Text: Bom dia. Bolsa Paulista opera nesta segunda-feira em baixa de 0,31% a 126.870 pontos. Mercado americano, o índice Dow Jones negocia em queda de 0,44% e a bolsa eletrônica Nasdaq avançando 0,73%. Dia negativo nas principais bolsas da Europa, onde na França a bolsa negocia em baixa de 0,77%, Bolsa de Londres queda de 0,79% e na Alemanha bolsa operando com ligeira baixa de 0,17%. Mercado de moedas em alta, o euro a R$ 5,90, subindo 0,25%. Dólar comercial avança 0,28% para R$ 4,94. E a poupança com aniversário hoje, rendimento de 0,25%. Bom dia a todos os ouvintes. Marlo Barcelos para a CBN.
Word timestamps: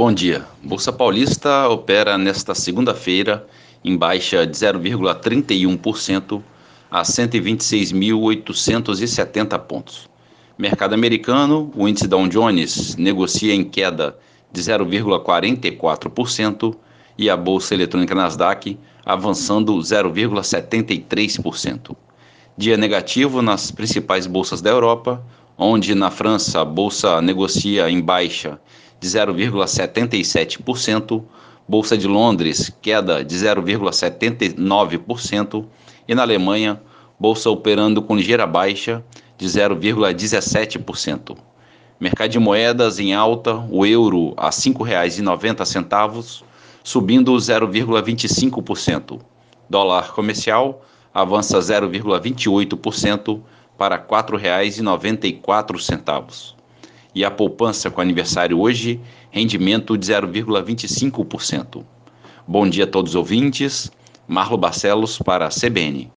Bom 0.00 0.08
dia. 0.14 0.46
Bolsa 0.62 0.90
Paulista 0.90 1.68
opera 1.68 2.16
nesta 2.16 2.54
segunda-feira 2.54 3.46
em 3.84 3.98
baixa 3.98 4.46
de 4.46 4.56
0,31% 4.56 6.42
a 6.90 7.02
126.870 7.02 9.58
pontos. 9.58 10.08
Mercado 10.56 10.94
americano, 10.94 11.70
o 11.76 11.86
índice 11.86 12.08
Dow 12.08 12.26
Jones 12.28 12.96
negocia 12.96 13.54
em 13.54 13.62
queda 13.62 14.16
de 14.50 14.62
0,44% 14.62 16.74
e 17.18 17.28
a 17.28 17.36
bolsa 17.36 17.74
eletrônica 17.74 18.14
Nasdaq 18.14 18.78
avançando 19.04 19.76
0,73%. 19.76 21.94
Dia 22.56 22.78
negativo 22.78 23.42
nas 23.42 23.70
principais 23.70 24.26
bolsas 24.26 24.62
da 24.62 24.70
Europa, 24.70 25.22
onde 25.58 25.94
na 25.94 26.10
França 26.10 26.62
a 26.62 26.64
bolsa 26.64 27.20
negocia 27.20 27.90
em 27.90 28.00
baixa 28.00 28.58
de 29.00 29.08
0,77%, 29.08 31.24
Bolsa 31.70 31.96
de 31.96 32.08
Londres 32.08 32.72
queda 32.82 33.24
de 33.24 33.36
0,79% 33.36 35.64
e 36.08 36.14
na 36.16 36.22
Alemanha 36.22 36.82
bolsa 37.16 37.48
operando 37.48 38.02
com 38.02 38.16
ligeira 38.16 38.44
baixa 38.44 39.04
de 39.38 39.46
0,17%. 39.46 41.36
Mercado 42.00 42.30
de 42.30 42.40
moedas 42.40 42.98
em 42.98 43.14
alta, 43.14 43.54
o 43.70 43.86
euro 43.86 44.34
a 44.36 44.46
R$ 44.46 44.52
5,90, 44.52 46.42
subindo 46.82 47.32
0,25%. 47.32 49.20
Dólar 49.68 50.12
comercial 50.12 50.84
avança 51.14 51.60
0,28% 51.60 53.40
para 53.78 53.94
R$ 53.94 54.02
4,94. 54.10 56.59
E 57.14 57.24
a 57.24 57.30
poupança 57.30 57.90
com 57.90 58.00
aniversário 58.00 58.58
hoje, 58.58 59.00
rendimento 59.30 59.98
de 59.98 60.06
0,25%. 60.06 61.84
Bom 62.46 62.68
dia 62.68 62.84
a 62.84 62.86
todos 62.86 63.12
os 63.12 63.16
ouvintes. 63.16 63.90
Marlo 64.28 64.56
Barcelos 64.56 65.18
para 65.18 65.46
a 65.46 65.50
CBN. 65.50 66.10